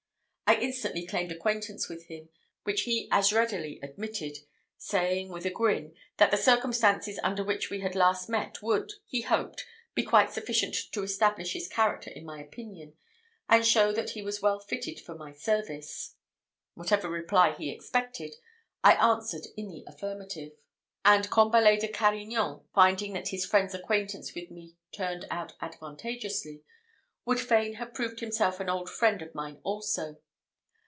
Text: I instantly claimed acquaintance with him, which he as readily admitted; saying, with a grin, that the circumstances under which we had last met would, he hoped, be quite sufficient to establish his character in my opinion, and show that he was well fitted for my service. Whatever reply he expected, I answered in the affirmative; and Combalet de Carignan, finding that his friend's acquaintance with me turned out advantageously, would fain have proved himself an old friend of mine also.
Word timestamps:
I 0.47 0.55
instantly 0.59 1.05
claimed 1.07 1.31
acquaintance 1.31 1.87
with 1.87 2.07
him, 2.07 2.27
which 2.65 2.81
he 2.81 3.07
as 3.09 3.31
readily 3.31 3.79
admitted; 3.81 4.39
saying, 4.77 5.29
with 5.29 5.45
a 5.45 5.49
grin, 5.49 5.95
that 6.17 6.29
the 6.29 6.35
circumstances 6.35 7.21
under 7.23 7.41
which 7.41 7.69
we 7.69 7.79
had 7.79 7.95
last 7.95 8.27
met 8.27 8.61
would, 8.61 8.91
he 9.07 9.21
hoped, 9.21 9.65
be 9.95 10.03
quite 10.03 10.33
sufficient 10.33 10.75
to 10.91 11.03
establish 11.03 11.53
his 11.53 11.69
character 11.69 12.09
in 12.11 12.25
my 12.25 12.41
opinion, 12.41 12.97
and 13.47 13.65
show 13.65 13.93
that 13.93 14.09
he 14.09 14.21
was 14.21 14.41
well 14.41 14.59
fitted 14.59 14.99
for 14.99 15.15
my 15.15 15.31
service. 15.31 16.15
Whatever 16.73 17.09
reply 17.09 17.55
he 17.57 17.69
expected, 17.69 18.35
I 18.83 18.95
answered 18.95 19.47
in 19.55 19.69
the 19.69 19.85
affirmative; 19.87 20.51
and 21.05 21.29
Combalet 21.29 21.79
de 21.79 21.87
Carignan, 21.87 22.59
finding 22.75 23.13
that 23.13 23.29
his 23.29 23.45
friend's 23.45 23.73
acquaintance 23.73 24.35
with 24.35 24.51
me 24.51 24.75
turned 24.91 25.25
out 25.31 25.53
advantageously, 25.61 26.61
would 27.23 27.39
fain 27.39 27.75
have 27.75 27.93
proved 27.93 28.19
himself 28.19 28.59
an 28.59 28.67
old 28.69 28.89
friend 28.89 29.21
of 29.21 29.33
mine 29.33 29.61
also. 29.63 30.17